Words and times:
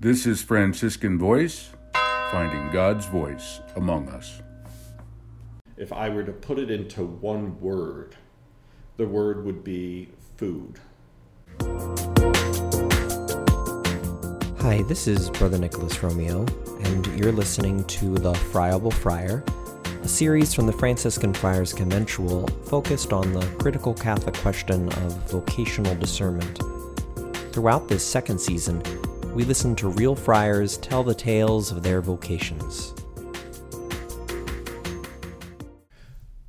This 0.00 0.26
is 0.26 0.42
Franciscan 0.42 1.18
Voice, 1.18 1.70
finding 2.32 2.72
God's 2.72 3.06
voice 3.06 3.60
among 3.76 4.08
us. 4.08 4.42
If 5.76 5.92
I 5.92 6.08
were 6.08 6.24
to 6.24 6.32
put 6.32 6.58
it 6.58 6.68
into 6.68 7.04
one 7.04 7.58
word, 7.60 8.16
the 8.96 9.06
word 9.06 9.44
would 9.44 9.62
be 9.62 10.08
food. 10.36 10.80
Hi, 14.58 14.82
this 14.82 15.06
is 15.06 15.30
Brother 15.30 15.58
Nicholas 15.58 16.02
Romeo, 16.02 16.44
and 16.82 17.06
you're 17.18 17.32
listening 17.32 17.84
to 17.84 18.14
The 18.14 18.34
Friable 18.34 18.90
Friar, 18.90 19.44
a 20.02 20.08
series 20.08 20.52
from 20.52 20.66
the 20.66 20.72
Franciscan 20.72 21.32
Friars 21.32 21.72
Conventual 21.72 22.48
focused 22.64 23.12
on 23.12 23.32
the 23.32 23.46
critical 23.60 23.94
Catholic 23.94 24.34
question 24.34 24.88
of 24.88 25.30
vocational 25.30 25.94
discernment. 25.94 26.58
Throughout 27.52 27.86
this 27.86 28.04
second 28.04 28.40
season, 28.40 28.82
we 29.34 29.42
listen 29.42 29.74
to 29.74 29.88
real 29.88 30.14
friars 30.14 30.76
tell 30.78 31.02
the 31.02 31.14
tales 31.14 31.72
of 31.72 31.82
their 31.82 32.00
vocations. 32.00 32.94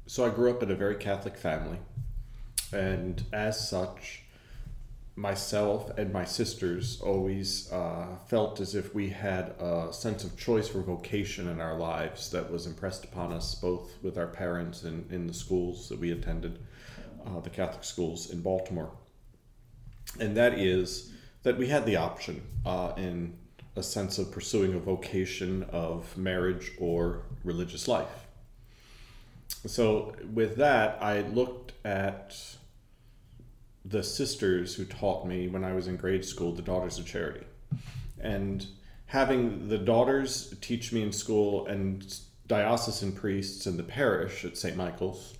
So 0.05 0.23
I 0.23 0.29
grew 0.29 0.51
up 0.51 0.61
in 0.61 0.69
a 0.69 0.75
very 0.75 0.95
Catholic 0.95 1.35
family, 1.35 1.79
and 2.71 3.23
as 3.33 3.67
such, 3.67 4.21
myself 5.15 5.97
and 5.97 6.13
my 6.13 6.25
sisters 6.25 7.01
always 7.01 7.71
uh, 7.71 8.05
felt 8.27 8.59
as 8.59 8.75
if 8.75 8.93
we 8.93 9.09
had 9.09 9.55
a 9.59 9.87
sense 9.91 10.23
of 10.23 10.37
choice 10.37 10.67
for 10.67 10.81
vocation 10.81 11.47
in 11.47 11.59
our 11.59 11.79
lives 11.79 12.29
that 12.29 12.51
was 12.51 12.67
impressed 12.67 13.03
upon 13.03 13.33
us 13.33 13.55
both 13.55 13.93
with 14.03 14.17
our 14.17 14.27
parents 14.27 14.83
and 14.83 15.11
in 15.11 15.25
the 15.25 15.33
schools 15.33 15.89
that 15.89 15.99
we 15.99 16.11
attended, 16.11 16.59
uh, 17.25 17.39
the 17.39 17.49
Catholic 17.49 17.83
schools 17.83 18.29
in 18.29 18.41
Baltimore. 18.41 18.91
And 20.19 20.37
that 20.37 20.59
is 20.59 21.14
that 21.45 21.59
we 21.59 21.67
had 21.67 21.85
the 21.85 21.95
option 21.95 22.41
uh, 22.65 22.91
in 22.97 23.31
a 23.75 23.83
sense 23.83 24.17
of 24.17 24.31
pursuing 24.31 24.73
a 24.73 24.79
vocation 24.79 25.61
of 25.71 26.17
marriage 26.17 26.71
or 26.79 27.21
religious 27.43 27.87
life. 27.87 28.25
So, 29.67 30.15
with 30.33 30.55
that, 30.55 30.97
I 31.01 31.21
looked 31.21 31.73
at 31.85 32.35
the 33.85 34.01
sisters 34.01 34.73
who 34.73 34.85
taught 34.85 35.27
me 35.27 35.47
when 35.47 35.63
I 35.63 35.73
was 35.73 35.87
in 35.87 35.97
grade 35.97 36.25
school, 36.25 36.51
the 36.51 36.63
Daughters 36.63 36.97
of 36.97 37.05
Charity. 37.05 37.45
And 38.19 38.65
having 39.05 39.67
the 39.67 39.77
daughters 39.77 40.55
teach 40.61 40.91
me 40.91 41.03
in 41.03 41.11
school 41.11 41.67
and 41.67 42.11
diocesan 42.47 43.11
priests 43.11 43.67
in 43.67 43.77
the 43.77 43.83
parish 43.83 44.45
at 44.45 44.57
St. 44.57 44.75
Michael's, 44.75 45.35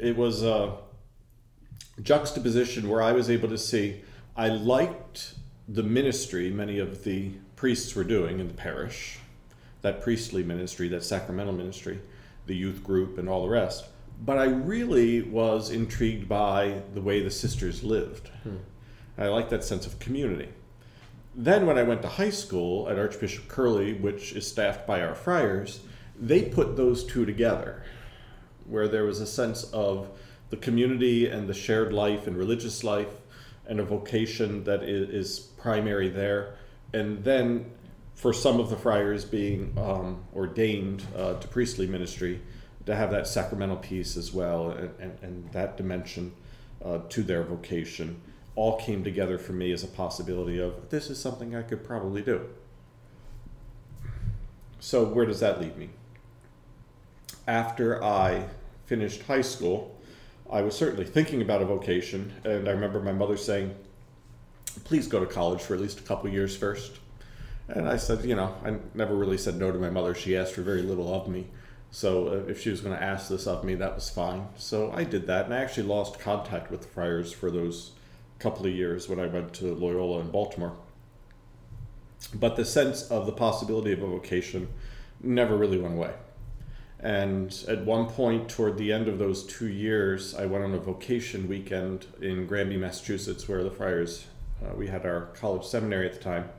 it 0.00 0.16
was 0.16 0.42
a 0.42 0.76
juxtaposition 2.02 2.88
where 2.88 3.00
I 3.00 3.12
was 3.12 3.30
able 3.30 3.48
to 3.48 3.58
see 3.58 4.02
I 4.36 4.48
liked 4.48 5.34
the 5.68 5.82
ministry 5.82 6.50
many 6.50 6.78
of 6.78 7.04
the 7.04 7.32
priests 7.56 7.94
were 7.94 8.04
doing 8.04 8.40
in 8.40 8.48
the 8.48 8.54
parish, 8.54 9.18
that 9.82 10.00
priestly 10.00 10.42
ministry, 10.42 10.88
that 10.88 11.04
sacramental 11.04 11.52
ministry, 11.52 12.00
the 12.46 12.56
youth 12.56 12.82
group, 12.82 13.18
and 13.18 13.28
all 13.28 13.42
the 13.42 13.48
rest. 13.48 13.86
But 14.24 14.38
I 14.38 14.44
really 14.44 15.22
was 15.22 15.70
intrigued 15.70 16.28
by 16.28 16.82
the 16.94 17.00
way 17.00 17.22
the 17.22 17.30
sisters 17.30 17.82
lived. 17.82 18.28
Hmm. 18.42 18.56
I 19.16 19.28
liked 19.28 19.50
that 19.50 19.64
sense 19.64 19.86
of 19.86 19.98
community. 19.98 20.48
Then, 21.34 21.66
when 21.66 21.78
I 21.78 21.84
went 21.84 22.02
to 22.02 22.08
high 22.08 22.30
school 22.30 22.88
at 22.88 22.98
Archbishop 22.98 23.48
Curley, 23.48 23.92
which 23.92 24.32
is 24.32 24.46
staffed 24.46 24.86
by 24.86 25.00
our 25.02 25.14
friars, 25.14 25.80
they 26.18 26.42
put 26.42 26.76
those 26.76 27.04
two 27.04 27.24
together, 27.24 27.84
where 28.66 28.88
there 28.88 29.04
was 29.04 29.20
a 29.20 29.26
sense 29.26 29.64
of 29.72 30.08
the 30.50 30.56
community 30.56 31.28
and 31.28 31.48
the 31.48 31.54
shared 31.54 31.92
life 31.92 32.26
and 32.26 32.36
religious 32.36 32.82
life 32.82 33.08
and 33.70 33.78
a 33.78 33.84
vocation 33.84 34.64
that 34.64 34.82
is, 34.82 35.38
primary 35.38 36.08
there. 36.08 36.56
And 36.92 37.22
then 37.22 37.70
for 38.14 38.32
some 38.32 38.58
of 38.58 38.68
the 38.68 38.76
friars 38.76 39.24
being 39.24 39.72
um, 39.78 40.24
ordained 40.34 41.04
uh, 41.16 41.34
to 41.34 41.48
priestly 41.48 41.86
ministry, 41.86 42.40
to 42.86 42.96
have 42.96 43.12
that 43.12 43.28
sacramental 43.28 43.76
piece 43.76 44.16
as 44.16 44.32
well 44.32 44.70
and, 44.70 44.90
and, 44.98 45.18
and 45.22 45.52
that 45.52 45.76
dimension 45.76 46.32
uh, 46.84 46.98
to 47.10 47.22
their 47.22 47.44
vocation 47.44 48.20
all 48.56 48.76
came 48.78 49.04
together 49.04 49.38
for 49.38 49.52
me 49.52 49.70
as 49.70 49.84
a 49.84 49.86
possibility 49.86 50.58
of 50.58 50.90
this 50.90 51.08
is 51.08 51.20
something 51.20 51.54
I 51.54 51.62
could 51.62 51.84
probably 51.84 52.22
do. 52.22 52.48
So, 54.80 55.04
where 55.04 55.26
does 55.26 55.40
that 55.40 55.60
leave 55.60 55.76
me? 55.76 55.90
After 57.46 58.02
I 58.02 58.46
finished 58.86 59.22
high 59.22 59.42
school, 59.42 59.99
I 60.50 60.62
was 60.62 60.76
certainly 60.76 61.04
thinking 61.04 61.42
about 61.42 61.62
a 61.62 61.64
vocation, 61.64 62.32
and 62.44 62.68
I 62.68 62.72
remember 62.72 63.00
my 63.00 63.12
mother 63.12 63.36
saying, 63.36 63.74
Please 64.84 65.06
go 65.06 65.20
to 65.20 65.26
college 65.26 65.60
for 65.60 65.74
at 65.74 65.80
least 65.80 65.98
a 65.98 66.02
couple 66.02 66.30
years 66.30 66.56
first. 66.56 66.98
And 67.68 67.88
I 67.88 67.96
said, 67.96 68.24
You 68.24 68.34
know, 68.34 68.54
I 68.64 68.76
never 68.94 69.14
really 69.14 69.38
said 69.38 69.56
no 69.56 69.70
to 69.70 69.78
my 69.78 69.90
mother. 69.90 70.14
She 70.14 70.36
asked 70.36 70.54
for 70.54 70.62
very 70.62 70.82
little 70.82 71.12
of 71.14 71.28
me. 71.28 71.46
So 71.92 72.28
uh, 72.28 72.50
if 72.50 72.60
she 72.60 72.70
was 72.70 72.80
going 72.80 72.96
to 72.96 73.02
ask 73.02 73.28
this 73.28 73.46
of 73.46 73.64
me, 73.64 73.74
that 73.76 73.94
was 73.94 74.10
fine. 74.10 74.48
So 74.56 74.92
I 74.92 75.04
did 75.04 75.26
that, 75.26 75.44
and 75.46 75.54
I 75.54 75.58
actually 75.58 75.86
lost 75.86 76.18
contact 76.18 76.70
with 76.70 76.82
the 76.82 76.88
friars 76.88 77.32
for 77.32 77.50
those 77.50 77.92
couple 78.38 78.66
of 78.66 78.72
years 78.72 79.08
when 79.08 79.20
I 79.20 79.26
went 79.26 79.52
to 79.54 79.74
Loyola 79.74 80.20
in 80.20 80.30
Baltimore. 80.30 80.76
But 82.34 82.56
the 82.56 82.64
sense 82.64 83.08
of 83.08 83.26
the 83.26 83.32
possibility 83.32 83.92
of 83.92 84.02
a 84.02 84.06
vocation 84.06 84.68
never 85.20 85.56
really 85.56 85.78
went 85.78 85.94
away. 85.94 86.14
And 87.02 87.64
at 87.66 87.84
one 87.84 88.06
point, 88.06 88.50
toward 88.50 88.76
the 88.76 88.92
end 88.92 89.08
of 89.08 89.18
those 89.18 89.44
two 89.44 89.68
years, 89.68 90.34
I 90.34 90.44
went 90.44 90.64
on 90.64 90.74
a 90.74 90.78
vocation 90.78 91.48
weekend 91.48 92.06
in 92.20 92.46
Granby, 92.46 92.76
Massachusetts, 92.76 93.48
where 93.48 93.64
the 93.64 93.70
friars, 93.70 94.26
uh, 94.62 94.74
we 94.74 94.86
had 94.86 95.06
our 95.06 95.30
college 95.34 95.64
seminary 95.64 96.06
at 96.06 96.12
the 96.12 96.20
time, 96.20 96.50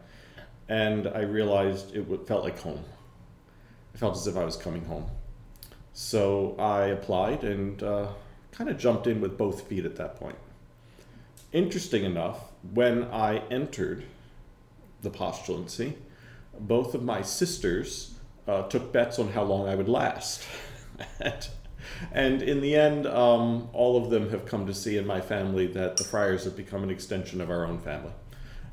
and 0.68 1.07
I 1.07 1.22
realized 1.22 1.96
it 1.96 2.07
felt 2.28 2.44
like 2.44 2.59
home. 2.59 2.84
It 3.94 4.00
felt 4.00 4.16
as 4.16 4.25
if 4.25 4.35
I 4.35 4.44
was 4.44 4.56
coming 4.56 4.85
home. 4.85 5.06
So 5.94 6.56
I 6.57 6.85
applied 6.85 7.44
and 7.44 7.84
uh, 7.84 8.07
kind 8.51 8.69
of 8.69 8.80
jumped 8.80 9.06
in 9.06 9.22
with 9.22 9.38
both 9.38 9.68
feet 9.68 9.85
at 9.85 9.96
that 9.97 10.16
point. 10.16 10.38
Interesting 11.51 12.03
enough, 12.03 12.51
when 12.74 13.03
I 13.03 13.40
entered 13.51 14.06
the 15.01 15.12
postulancy, 15.12 15.97
both 16.57 16.96
of 16.96 17.03
my 17.03 17.22
sisters 17.22 18.10
uh, 18.47 18.63
took 18.63 18.91
bets 18.91 19.19
on 19.19 19.29
how 19.29 19.44
long 19.44 19.68
I 19.68 19.75
would 19.75 19.90
last. 19.90 20.44
and 22.12 22.41
in 22.41 22.62
the 22.62 22.75
end, 22.75 23.07
um, 23.07 23.69
all 23.74 24.03
of 24.03 24.09
them 24.09 24.29
have 24.31 24.46
come 24.46 24.66
to 24.68 24.74
see 24.74 24.97
in 24.97 25.06
my 25.06 25.22
family 25.22 25.68
that 25.68 25.97
the 25.97 26.03
friars 26.03 26.44
have 26.46 26.56
become 26.56 26.84
an 26.84 26.90
extension 26.90 27.41
of 27.41 27.50
our 27.50 27.66
own 27.66 27.80
family. 27.80 28.13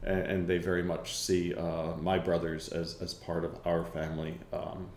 And, 0.03 0.21
and 0.21 0.49
they 0.49 0.59
very 0.59 0.83
much 0.83 1.17
see 1.17 1.55
uh, 1.55 1.93
my 2.01 2.19
brothers 2.19 2.69
as, 2.69 3.01
as 3.03 3.15
part 3.15 3.45
of 3.45 3.59
our 3.65 3.85
family. 3.85 4.39
Um, 4.53 4.89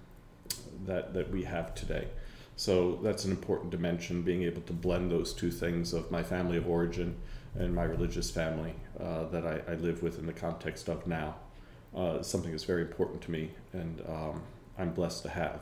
that, 0.86 1.14
that 1.14 1.32
we 1.32 1.44
have 1.44 1.76
today. 1.76 2.08
So 2.56 3.00
that's 3.02 3.26
an 3.26 3.32
important 3.32 3.72
dimension, 3.72 4.22
being 4.22 4.44
able 4.44 4.62
to 4.64 4.74
blend 4.74 5.12
those 5.12 5.34
two 5.34 5.52
things 5.52 5.94
of 5.94 6.12
my 6.12 6.24
family 6.24 6.58
of 6.58 6.68
origin 6.68 7.18
and 7.56 7.74
my 7.74 7.84
religious 7.84 8.30
family 8.30 8.76
uh, 9.00 9.26
that 9.26 9.46
I, 9.46 9.72
I, 9.72 9.76
live 9.76 10.02
with 10.04 10.20
in 10.20 10.26
the 10.26 10.34
context 10.34 10.88
of 10.88 11.06
now. 11.06 11.36
Uh, 11.96 12.22
something 12.22 12.52
that's 12.52 12.64
very 12.64 12.82
important 12.82 13.22
to 13.22 13.32
me 13.32 13.52
and 13.74 14.02
um, 14.08 14.42
I'm 14.78 14.92
blessed 14.92 15.24
to 15.24 15.30
have. 15.30 15.62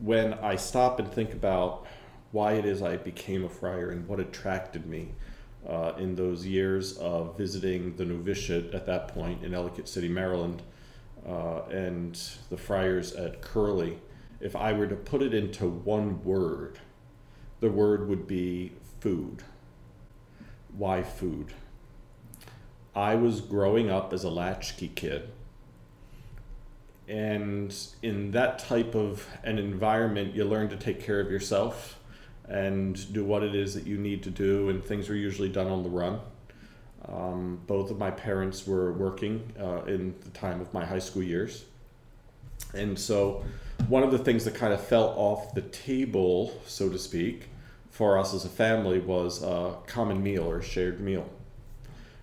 When 0.00 0.34
I 0.34 0.56
stop 0.56 0.98
and 0.98 1.10
think 1.10 1.32
about 1.32 1.86
why 2.30 2.54
it 2.54 2.64
is 2.64 2.82
I 2.82 2.96
became 2.96 3.44
a 3.44 3.48
friar 3.48 3.90
and 3.90 4.08
what 4.08 4.20
attracted 4.20 4.86
me 4.86 5.08
uh, 5.68 5.92
in 5.98 6.14
those 6.14 6.46
years 6.46 6.96
of 6.98 7.36
visiting 7.36 7.96
the 7.96 8.04
novitiate 8.04 8.74
at 8.74 8.86
that 8.86 9.08
point 9.08 9.44
in 9.44 9.54
Ellicott 9.54 9.88
City, 9.88 10.08
Maryland, 10.08 10.62
uh, 11.28 11.62
and 11.70 12.20
the 12.50 12.56
friars 12.56 13.12
at 13.12 13.42
Curley 13.42 13.98
if 14.42 14.56
I 14.56 14.72
were 14.72 14.88
to 14.88 14.96
put 14.96 15.22
it 15.22 15.32
into 15.32 15.68
one 15.68 16.24
word, 16.24 16.80
the 17.60 17.70
word 17.70 18.08
would 18.08 18.26
be 18.26 18.72
food. 18.98 19.44
Why 20.76 21.04
food? 21.04 21.52
I 22.94 23.14
was 23.14 23.40
growing 23.40 23.88
up 23.88 24.12
as 24.12 24.24
a 24.24 24.30
latchkey 24.30 24.88
kid. 24.88 25.30
And 27.08 27.74
in 28.02 28.30
that 28.30 28.58
type 28.58 28.94
of 28.94 29.26
an 29.42 29.58
environment, 29.58 30.34
you 30.34 30.44
learn 30.44 30.68
to 30.68 30.76
take 30.76 31.02
care 31.02 31.20
of 31.20 31.30
yourself 31.30 31.98
and 32.48 33.12
do 33.12 33.24
what 33.24 33.42
it 33.42 33.54
is 33.54 33.74
that 33.74 33.86
you 33.86 33.98
need 33.98 34.22
to 34.22 34.30
do, 34.30 34.68
and 34.68 34.82
things 34.82 35.08
are 35.08 35.16
usually 35.16 35.48
done 35.48 35.66
on 35.66 35.82
the 35.82 35.88
run. 35.88 36.20
Um, 37.08 37.60
both 37.66 37.90
of 37.90 37.98
my 37.98 38.10
parents 38.10 38.66
were 38.66 38.92
working 38.92 39.52
uh, 39.60 39.82
in 39.84 40.14
the 40.22 40.30
time 40.30 40.60
of 40.60 40.72
my 40.72 40.84
high 40.84 41.00
school 41.00 41.22
years. 41.22 41.64
And 42.74 42.98
so 42.98 43.44
one 43.88 44.02
of 44.02 44.12
the 44.12 44.18
things 44.18 44.44
that 44.44 44.54
kind 44.54 44.72
of 44.72 44.80
fell 44.80 45.14
off 45.16 45.54
the 45.54 45.62
table, 45.62 46.60
so 46.66 46.88
to 46.88 46.98
speak, 46.98 47.48
for 47.90 48.18
us 48.18 48.32
as 48.32 48.44
a 48.44 48.48
family 48.48 48.98
was 48.98 49.42
a 49.42 49.76
common 49.86 50.22
meal 50.22 50.44
or 50.44 50.58
a 50.58 50.62
shared 50.62 51.00
meal. 51.00 51.28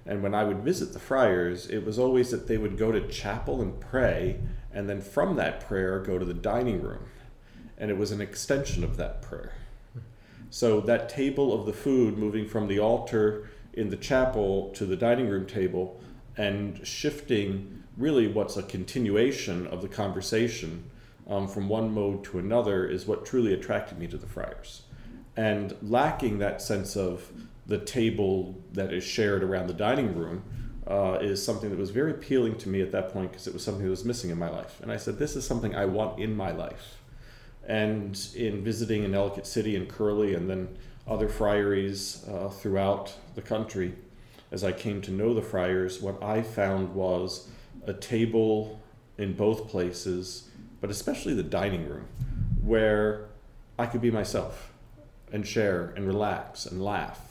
And 0.10 0.24
when 0.24 0.34
I 0.34 0.44
would 0.44 0.64
visit 0.64 0.92
the 0.92 1.00
friars, 1.00 1.68
it 1.68 1.86
was 1.86 2.00
always 2.00 2.32
that 2.32 2.48
they 2.48 2.58
would 2.58 2.80
go 2.80 2.92
to 2.92 3.08
chapel 3.08 3.62
and 3.62 3.80
pray, 3.80 4.40
and 4.74 4.90
then 4.90 5.02
from 5.02 5.36
that 5.36 5.68
prayer 5.68 6.00
go 6.00 6.18
to 6.18 6.26
the 6.26 6.34
dining 6.34 6.82
room. 6.82 7.06
And 7.78 7.92
it 7.92 7.98
was 7.98 8.12
an 8.12 8.20
extension 8.20 8.84
of 8.84 8.98
that 8.98 9.22
prayer. 9.22 9.54
So 10.50 10.82
that 10.82 11.10
table 11.10 11.54
of 11.54 11.68
the 11.68 11.74
food 11.74 12.18
moving 12.18 12.48
from 12.48 12.68
the 12.68 12.80
altar 12.80 13.52
in 13.72 13.92
the 13.92 13.98
chapel 13.98 14.72
to 14.72 14.88
the 14.88 14.96
dining 14.96 15.30
room 15.30 15.46
table 15.46 16.02
and 16.36 16.86
shifting 16.86 17.84
really 17.96 18.28
what's 18.28 18.58
a 18.58 18.64
continuation 18.64 19.68
of 19.68 19.84
the 19.84 19.88
conversation 19.88 20.90
um, 21.28 21.48
from 21.48 21.70
one 21.70 21.94
mode 21.94 22.24
to 22.24 22.40
another 22.40 22.88
is 22.88 23.06
what 23.06 23.28
truly 23.28 23.54
attracted 23.54 24.00
me 24.00 24.08
to 24.08 24.18
the 24.18 24.26
friars. 24.26 24.82
And 25.38 25.76
lacking 25.84 26.40
that 26.40 26.64
sense 26.64 26.98
of 26.98 27.32
the 27.70 27.78
table 27.78 28.60
that 28.74 28.92
is 28.92 29.04
shared 29.04 29.44
around 29.44 29.68
the 29.68 29.74
dining 29.74 30.18
room 30.18 30.44
uh, 30.88 31.20
is 31.22 31.44
something 31.44 31.70
that 31.70 31.78
was 31.78 31.92
very 31.92 32.12
appealing 32.12 32.58
to 32.58 32.68
me 32.68 32.82
at 32.82 32.92
that 32.92 33.14
point 33.14 33.32
because 33.32 33.46
it 33.46 33.54
was 33.54 33.64
something 33.64 33.84
that 33.84 33.92
was 33.92 34.04
missing 34.04 34.32
in 34.32 34.40
my 34.40 34.50
life. 34.50 34.82
And 34.82 34.92
I 34.92 34.98
said, 34.98 35.20
This 35.20 35.36
is 35.36 35.46
something 35.46 35.76
I 35.76 35.86
want 35.86 36.20
in 36.20 36.36
my 36.36 36.52
life. 36.52 36.98
And 37.68 38.20
in 38.36 38.64
visiting 38.64 39.04
in 39.04 39.14
Ellicott 39.14 39.46
City 39.46 39.76
and 39.76 39.88
Curley 39.88 40.34
and 40.34 40.50
then 40.50 40.76
other 41.08 41.30
friaries 41.30 42.26
uh, 42.28 42.50
throughout 42.50 43.14
the 43.36 43.42
country, 43.44 43.94
as 44.52 44.64
I 44.64 44.72
came 44.72 45.00
to 45.04 45.12
know 45.12 45.36
the 45.36 45.44
friars, 45.44 46.02
what 46.02 46.22
I 46.24 46.42
found 46.42 46.96
was 46.96 47.50
a 47.86 47.94
table 47.94 48.82
in 49.20 49.34
both 49.34 49.68
places, 49.68 50.50
but 50.82 50.90
especially 50.90 51.36
the 51.36 51.44
dining 51.44 51.88
room, 51.88 52.08
where 52.64 53.28
I 53.78 53.86
could 53.86 54.02
be 54.02 54.10
myself 54.10 54.74
and 55.32 55.46
share 55.46 55.94
and 55.96 56.08
relax 56.08 56.66
and 56.66 56.84
laugh. 56.84 57.29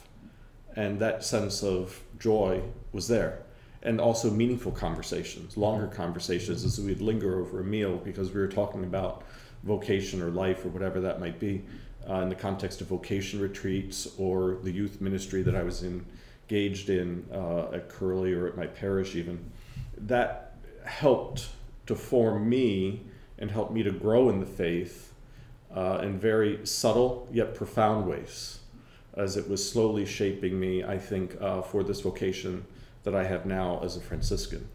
And 0.76 0.98
that 1.00 1.24
sense 1.24 1.62
of 1.62 2.00
joy 2.18 2.62
was 2.92 3.08
there. 3.08 3.42
And 3.82 4.00
also 4.00 4.30
meaningful 4.30 4.72
conversations, 4.72 5.56
longer 5.56 5.86
conversations 5.86 6.64
as 6.64 6.80
we'd 6.80 7.00
linger 7.00 7.40
over 7.40 7.60
a 7.60 7.64
meal 7.64 7.96
because 7.96 8.32
we 8.32 8.40
were 8.40 8.48
talking 8.48 8.84
about 8.84 9.24
vocation 9.62 10.22
or 10.22 10.30
life 10.30 10.64
or 10.64 10.68
whatever 10.68 11.00
that 11.00 11.20
might 11.20 11.38
be 11.38 11.62
uh, 12.08 12.14
in 12.20 12.28
the 12.28 12.34
context 12.34 12.80
of 12.80 12.88
vocation 12.88 13.40
retreats 13.40 14.08
or 14.18 14.58
the 14.62 14.70
youth 14.70 15.00
ministry 15.00 15.42
that 15.42 15.54
I 15.54 15.62
was 15.62 15.84
engaged 15.84 16.90
in 16.90 17.24
uh, 17.32 17.70
at 17.72 17.88
Curley 17.88 18.32
or 18.32 18.46
at 18.46 18.56
my 18.56 18.66
parish, 18.66 19.14
even. 19.14 19.50
That 19.96 20.56
helped 20.84 21.48
to 21.86 21.94
form 21.94 22.48
me 22.48 23.02
and 23.38 23.50
helped 23.50 23.72
me 23.72 23.82
to 23.82 23.90
grow 23.90 24.28
in 24.28 24.40
the 24.40 24.46
faith 24.46 25.14
uh, 25.74 26.00
in 26.02 26.18
very 26.18 26.66
subtle 26.66 27.28
yet 27.30 27.54
profound 27.54 28.06
ways 28.06 28.60
as 29.18 29.36
it 29.36 29.48
was 29.48 29.68
slowly 29.68 30.06
shaping 30.06 30.58
me, 30.58 30.84
I 30.84 30.96
think, 30.96 31.36
uh, 31.40 31.60
for 31.60 31.82
this 31.82 32.00
vocation 32.00 32.64
that 33.02 33.16
I 33.16 33.24
have 33.24 33.44
now 33.46 33.80
as 33.82 33.96
a 33.96 34.00
Franciscan. 34.00 34.66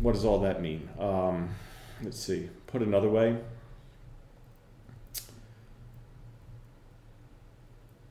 What 0.00 0.12
does 0.12 0.24
all 0.24 0.38
that 0.40 0.62
mean? 0.62 0.88
Um, 0.98 1.50
let's 2.02 2.20
see. 2.20 2.48
Put 2.68 2.82
another 2.82 3.08
way. 3.08 3.36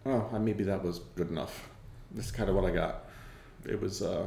Oh, 0.05 0.37
maybe 0.37 0.65
that 0.65 0.83
was 0.83 0.99
good 1.15 1.29
enough. 1.29 1.69
That's 2.11 2.31
kind 2.31 2.49
of 2.49 2.55
what 2.55 2.65
I 2.65 2.71
got. 2.71 3.05
It 3.65 3.79
was 3.79 4.01
uh, 4.01 4.25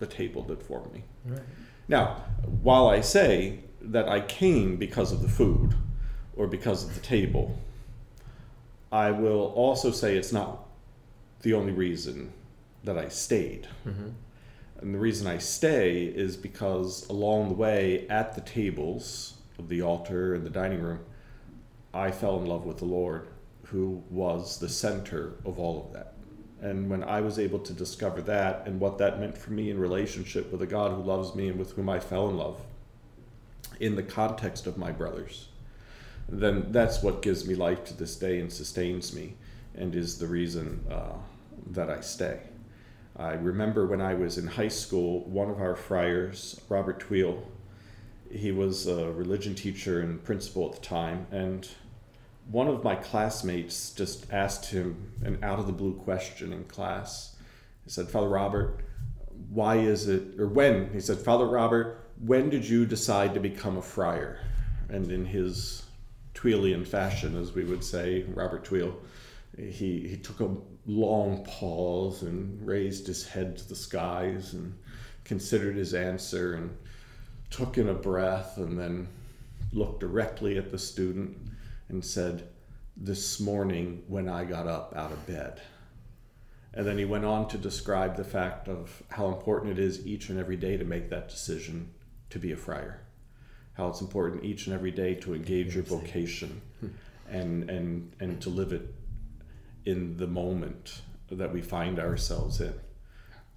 the 0.00 0.06
table 0.06 0.42
that 0.44 0.60
formed 0.60 0.92
me. 0.92 1.04
Right. 1.24 1.42
Now, 1.86 2.24
while 2.62 2.88
I 2.88 3.00
say 3.00 3.60
that 3.80 4.08
I 4.08 4.22
came 4.22 4.76
because 4.76 5.12
of 5.12 5.22
the 5.22 5.28
food 5.28 5.74
or 6.36 6.48
because 6.48 6.82
of 6.82 6.94
the 6.94 7.00
table, 7.00 7.58
I 8.92 9.10
will 9.10 9.46
also 9.56 9.90
say 9.90 10.16
it's 10.16 10.32
not 10.32 10.68
the 11.40 11.54
only 11.54 11.72
reason 11.72 12.32
that 12.84 12.98
I 12.98 13.08
stayed. 13.08 13.66
Mm-hmm. 13.86 14.10
And 14.80 14.94
the 14.94 14.98
reason 14.98 15.26
I 15.26 15.38
stay 15.38 16.04
is 16.04 16.36
because 16.36 17.08
along 17.08 17.48
the 17.48 17.54
way, 17.54 18.06
at 18.08 18.34
the 18.34 18.40
tables 18.42 19.38
of 19.58 19.68
the 19.68 19.80
altar 19.80 20.34
and 20.34 20.44
the 20.44 20.50
dining 20.50 20.82
room, 20.82 21.00
I 21.94 22.10
fell 22.10 22.38
in 22.38 22.46
love 22.46 22.66
with 22.66 22.78
the 22.78 22.84
Lord, 22.84 23.28
who 23.64 24.02
was 24.10 24.58
the 24.58 24.68
center 24.68 25.34
of 25.46 25.58
all 25.58 25.86
of 25.86 25.92
that. 25.94 26.14
And 26.60 26.90
when 26.90 27.02
I 27.02 27.20
was 27.20 27.38
able 27.38 27.60
to 27.60 27.72
discover 27.72 28.20
that 28.22 28.66
and 28.66 28.78
what 28.78 28.98
that 28.98 29.18
meant 29.18 29.38
for 29.38 29.52
me 29.52 29.70
in 29.70 29.78
relationship 29.78 30.52
with 30.52 30.62
a 30.62 30.66
God 30.66 30.92
who 30.92 31.02
loves 31.02 31.34
me 31.34 31.48
and 31.48 31.58
with 31.58 31.72
whom 31.72 31.88
I 31.88 31.98
fell 31.98 32.28
in 32.28 32.36
love 32.36 32.60
in 33.80 33.96
the 33.96 34.02
context 34.02 34.66
of 34.66 34.76
my 34.76 34.92
brothers, 34.92 35.48
then 36.28 36.70
that's 36.70 37.02
what 37.02 37.22
gives 37.22 37.46
me 37.46 37.54
life 37.54 37.84
to 37.84 37.94
this 37.94 38.16
day 38.16 38.40
and 38.40 38.52
sustains 38.52 39.14
me 39.14 39.34
and 39.74 39.94
is 39.94 40.18
the 40.18 40.26
reason 40.26 40.84
uh, 40.90 41.14
that 41.70 41.90
I 41.90 42.00
stay. 42.00 42.40
I 43.16 43.32
remember 43.32 43.86
when 43.86 44.00
I 44.00 44.14
was 44.14 44.38
in 44.38 44.46
high 44.46 44.68
school, 44.68 45.20
one 45.24 45.50
of 45.50 45.60
our 45.60 45.76
friars, 45.76 46.60
Robert 46.68 47.00
Tweel, 47.00 47.42
he 48.30 48.52
was 48.52 48.86
a 48.86 49.12
religion 49.12 49.54
teacher 49.54 50.00
and 50.00 50.22
principal 50.24 50.66
at 50.66 50.72
the 50.72 50.80
time, 50.80 51.26
and 51.30 51.68
one 52.50 52.68
of 52.68 52.82
my 52.82 52.96
classmates 52.96 53.92
just 53.92 54.32
asked 54.32 54.70
him 54.70 55.12
an 55.22 55.38
out 55.42 55.58
of 55.58 55.66
the 55.66 55.72
blue 55.72 55.94
question 55.94 56.52
in 56.52 56.64
class. 56.64 57.36
He 57.84 57.90
said, 57.90 58.08
Father 58.08 58.28
Robert, 58.28 58.80
why 59.50 59.76
is 59.76 60.08
it, 60.08 60.40
or 60.40 60.48
when? 60.48 60.90
He 60.92 61.00
said, 61.00 61.18
Father 61.18 61.46
Robert, 61.46 62.10
when 62.24 62.48
did 62.48 62.66
you 62.66 62.86
decide 62.86 63.34
to 63.34 63.40
become 63.40 63.76
a 63.76 63.82
friar? 63.82 64.40
And 64.88 65.10
in 65.10 65.26
his 65.26 65.84
Tweelian 66.34 66.86
fashion, 66.86 67.36
as 67.36 67.52
we 67.52 67.64
would 67.64 67.84
say, 67.84 68.24
Robert 68.34 68.64
Tweel, 68.64 68.94
he, 69.56 70.08
he 70.08 70.16
took 70.16 70.40
a 70.40 70.54
long 70.86 71.44
pause 71.44 72.22
and 72.22 72.66
raised 72.66 73.06
his 73.06 73.26
head 73.26 73.56
to 73.58 73.68
the 73.68 73.76
skies 73.76 74.54
and 74.54 74.76
considered 75.24 75.76
his 75.76 75.94
answer 75.94 76.54
and 76.54 76.76
took 77.50 77.76
in 77.76 77.88
a 77.88 77.94
breath 77.94 78.56
and 78.56 78.78
then 78.78 79.08
looked 79.72 80.00
directly 80.00 80.58
at 80.58 80.70
the 80.70 80.78
student 80.78 81.36
and 81.88 82.04
said, 82.04 82.48
This 82.96 83.38
morning 83.38 84.02
when 84.08 84.28
I 84.28 84.44
got 84.44 84.66
up 84.66 84.94
out 84.96 85.12
of 85.12 85.26
bed. 85.26 85.60
And 86.74 86.86
then 86.86 86.96
he 86.96 87.04
went 87.04 87.26
on 87.26 87.48
to 87.48 87.58
describe 87.58 88.16
the 88.16 88.24
fact 88.24 88.66
of 88.66 89.02
how 89.10 89.28
important 89.28 89.72
it 89.72 89.78
is 89.78 90.06
each 90.06 90.30
and 90.30 90.38
every 90.38 90.56
day 90.56 90.78
to 90.78 90.84
make 90.84 91.10
that 91.10 91.28
decision 91.28 91.90
to 92.30 92.38
be 92.38 92.52
a 92.52 92.56
friar. 92.56 93.02
How 93.74 93.88
it's 93.88 94.00
important 94.00 94.44
each 94.44 94.66
and 94.66 94.74
every 94.74 94.90
day 94.90 95.14
to 95.16 95.34
engage 95.34 95.74
your 95.74 95.84
vocation 95.84 96.60
and, 97.30 97.70
and, 97.70 98.12
and 98.20 98.40
to 98.42 98.50
live 98.50 98.72
it 98.72 98.94
in 99.86 100.16
the 100.16 100.26
moment 100.26 101.02
that 101.30 101.52
we 101.52 101.62
find 101.62 101.98
ourselves 101.98 102.60
in. 102.60 102.74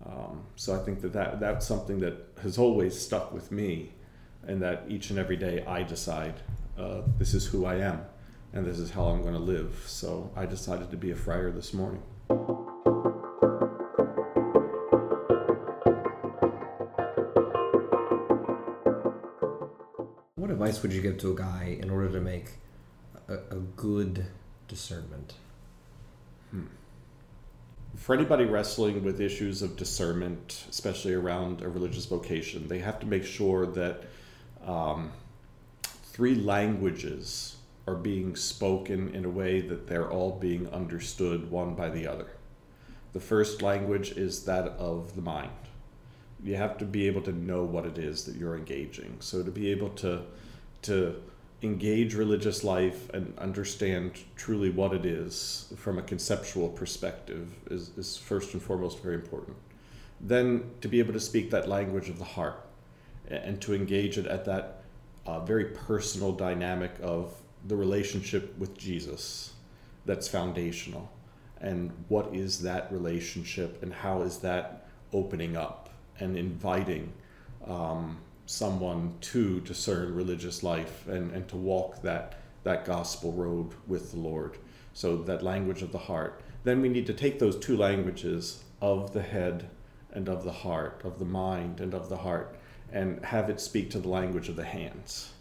Um, 0.06 0.46
so 0.56 0.74
I 0.76 0.80
think 0.80 1.02
that, 1.02 1.14
that 1.14 1.40
that's 1.40 1.66
something 1.66 2.00
that 2.00 2.16
has 2.42 2.58
always 2.58 3.00
stuck 3.00 3.34
with 3.34 3.52
me, 3.52 3.92
and 4.48 4.62
that 4.62 4.84
each 4.88 5.10
and 5.10 5.20
every 5.20 5.38
day 5.38 5.64
I 5.66 5.84
decide 5.84 6.36
uh, 6.78 7.02
this 7.18 7.34
is 7.34 7.46
who 7.48 7.66
I 7.66 7.76
am, 7.76 8.02
and 8.54 8.66
this 8.66 8.80
is 8.80 8.92
how 8.92 9.06
I'm 9.06 9.22
going 9.22 9.34
to 9.34 9.40
live. 9.40 9.84
So 9.88 10.32
I 10.36 10.46
decided 10.46 10.92
to 10.92 10.98
be 10.98 11.12
a 11.12 11.16
friar 11.16 11.52
this 11.52 11.74
morning. 11.74 12.04
What 20.46 20.52
advice 20.52 20.84
would 20.84 20.94
you 20.94 21.02
give 21.02 21.18
to 21.22 21.32
a 21.32 21.36
guy 21.36 21.76
in 21.82 21.90
order 21.90 22.08
to 22.12 22.20
make 22.20 22.52
a, 23.28 23.34
a 23.34 23.56
good 23.76 24.28
discernment? 24.68 25.34
Hmm. 26.52 26.66
For 27.96 28.14
anybody 28.14 28.46
wrestling 28.46 29.04
with 29.04 29.20
issues 29.20 29.64
of 29.64 29.76
discernment, 29.76 30.68
especially 30.70 31.16
around 31.16 31.64
a 31.64 31.68
religious 31.68 32.06
vocation, 32.06 32.68
they 32.68 32.78
have 32.78 33.00
to 33.00 33.08
make 33.08 33.26
sure 33.26 33.66
that 33.66 34.04
um, 34.64 35.12
three 35.84 36.36
languages 36.36 37.56
are 37.88 37.96
being 37.96 38.36
spoken 38.36 39.16
in 39.16 39.26
a 39.26 39.30
way 39.30 39.62
that 39.62 39.88
they're 39.88 40.12
all 40.12 40.38
being 40.38 40.70
understood 40.70 41.50
one 41.50 41.74
by 41.74 41.90
the 41.90 42.06
other. 42.06 42.28
The 43.14 43.20
first 43.20 43.64
language 43.64 44.12
is 44.12 44.46
that 44.46 44.68
of 44.68 45.16
the 45.16 45.24
mind. 45.24 45.50
You 46.44 46.56
have 46.56 46.78
to 46.80 46.86
be 46.86 47.08
able 47.08 47.22
to 47.24 47.32
know 47.32 47.64
what 47.64 47.86
it 47.86 47.98
is 47.98 48.26
that 48.26 48.36
you're 48.36 48.56
engaging. 48.56 49.18
So 49.20 49.44
to 49.44 49.52
be 49.52 49.72
able 49.72 49.90
to 49.90 50.22
to 50.84 51.22
engage 51.64 52.14
religious 52.14 52.64
life 52.64 53.10
and 53.14 53.34
understand 53.40 54.24
truly 54.36 54.70
what 54.70 54.94
it 54.94 55.06
is 55.06 55.74
from 55.78 55.98
a 55.98 56.02
conceptual 56.02 56.70
perspective 56.70 57.50
is, 57.72 57.90
is 57.98 58.18
first 58.18 58.54
and 58.54 58.62
foremost 58.62 59.02
very 59.02 59.16
important. 59.16 59.58
Then 60.22 60.72
to 60.82 60.88
be 60.88 61.00
able 61.00 61.14
to 61.14 61.20
speak 61.20 61.50
that 61.52 61.68
language 61.68 62.10
of 62.10 62.20
the 62.20 62.26
heart 62.26 62.64
and 63.28 63.60
to 63.62 63.74
engage 63.74 64.18
it 64.18 64.28
at 64.28 64.46
that 64.46 64.84
uh, 65.26 65.40
very 65.40 65.66
personal 65.66 66.32
dynamic 66.32 66.92
of 67.02 67.34
the 67.68 67.76
relationship 67.76 68.56
with 68.60 68.78
Jesus 68.78 69.54
that's 70.06 70.28
foundational. 70.28 71.12
And 71.60 71.92
what 72.10 72.36
is 72.36 72.62
that 72.62 72.92
relationship 72.92 73.82
and 73.82 73.92
how 73.92 74.22
is 74.22 74.40
that 74.40 74.88
opening 75.12 75.58
up 75.58 75.85
and 76.20 76.38
inviting 76.38 77.12
um, 77.68 78.18
someone 78.46 79.16
to 79.22 79.60
discern 79.62 80.14
religious 80.14 80.64
life 80.64 81.08
and, 81.08 81.32
and 81.32 81.48
to 81.48 81.58
walk 81.58 82.02
that, 82.02 82.40
that 82.64 82.86
gospel 82.86 83.32
road 83.32 83.72
with 83.88 84.12
the 84.12 84.20
Lord. 84.20 84.58
So, 84.94 85.18
that 85.24 85.44
language 85.44 85.82
of 85.82 85.92
the 85.92 85.98
heart. 85.98 86.42
Then 86.64 86.82
we 86.82 86.88
need 86.88 87.06
to 87.08 87.14
take 87.14 87.38
those 87.38 87.58
two 87.58 87.76
languages 87.76 88.64
of 88.82 89.14
the 89.14 89.22
head 89.22 89.70
and 90.12 90.30
of 90.30 90.46
the 90.46 90.52
heart, 90.52 91.02
of 91.04 91.20
the 91.20 91.26
mind 91.26 91.82
and 91.82 91.94
of 91.94 92.08
the 92.08 92.18
heart, 92.18 92.58
and 92.94 93.24
have 93.26 93.50
it 93.50 93.60
speak 93.60 93.90
to 93.90 94.00
the 94.00 94.08
language 94.08 94.48
of 94.48 94.56
the 94.56 94.64
hands, 94.64 95.34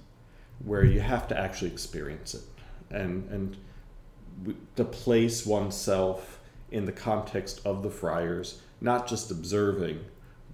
where 0.65 0.85
you 0.85 1.01
have 1.01 1.29
to 1.29 1.39
actually 1.39 1.71
experience 1.71 2.35
it 2.35 2.43
and, 2.91 3.29
and 3.31 3.57
to 4.77 4.85
place 4.85 5.47
oneself 5.47 6.41
in 6.71 6.85
the 6.85 6.93
context 6.93 7.61
of 7.65 7.83
the 7.83 7.91
friars, 7.91 8.61
not 8.81 9.07
just 9.07 9.31
observing 9.31 10.05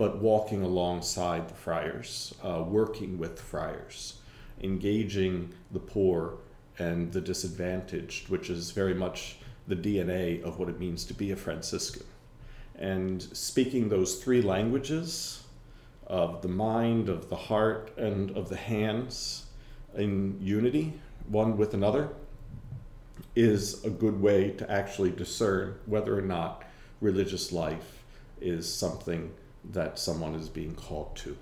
but 0.00 0.16
walking 0.16 0.62
alongside 0.62 1.46
the 1.46 1.54
friars, 1.54 2.34
uh, 2.42 2.64
working 2.66 3.18
with 3.18 3.38
friars, 3.38 4.14
engaging 4.62 5.52
the 5.72 5.78
poor 5.78 6.38
and 6.78 7.12
the 7.12 7.20
disadvantaged, 7.20 8.30
which 8.30 8.48
is 8.48 8.70
very 8.70 8.94
much 8.94 9.36
the 9.68 9.76
DNA 9.76 10.42
of 10.42 10.58
what 10.58 10.70
it 10.70 10.80
means 10.80 11.04
to 11.04 11.12
be 11.12 11.32
a 11.32 11.36
Franciscan. 11.36 12.06
And 12.76 13.22
speaking 13.36 13.90
those 13.90 14.24
three 14.24 14.40
languages 14.40 15.44
of 16.06 16.40
the 16.40 16.48
mind, 16.48 17.10
of 17.10 17.28
the 17.28 17.36
heart, 17.36 17.92
and 17.98 18.30
of 18.30 18.48
the 18.48 18.56
hands 18.56 19.44
in 19.94 20.38
unity, 20.40 20.94
one 21.28 21.58
with 21.58 21.74
another, 21.74 22.08
is 23.36 23.84
a 23.84 23.90
good 23.90 24.18
way 24.18 24.52
to 24.52 24.70
actually 24.70 25.10
discern 25.10 25.74
whether 25.84 26.16
or 26.16 26.22
not 26.22 26.64
religious 27.02 27.52
life 27.52 28.02
is 28.40 28.66
something 28.66 29.30
that 29.64 29.98
someone 29.98 30.34
is 30.34 30.48
being 30.48 30.74
called 30.74 31.16
to. 31.16 31.36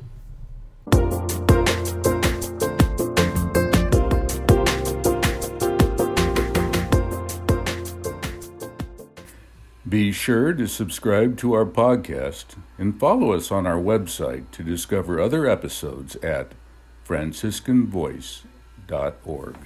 Be 9.89 10.11
sure 10.13 10.53
to 10.53 10.67
subscribe 10.67 11.39
to 11.39 11.55
our 11.55 11.65
podcast 11.65 12.57
and 12.77 13.01
follow 13.01 13.33
us 13.33 13.51
on 13.51 13.67
our 13.67 13.79
website 13.79 14.51
to 14.51 14.63
discover 14.63 15.19
other 15.19 15.49
episodes 15.49 16.15
at 16.17 16.53
franciscanvoice.org. 17.07 19.57